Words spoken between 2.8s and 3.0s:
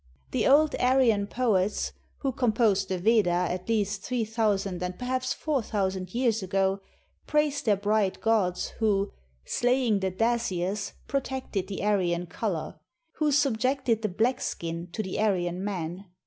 the